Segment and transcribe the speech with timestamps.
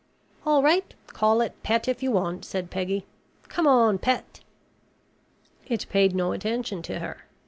[0.47, 3.05] "All right, call it Pet if you want," said Peggy.
[3.49, 4.39] "Come on, Pet."
[5.67, 7.25] It paid no attention to her.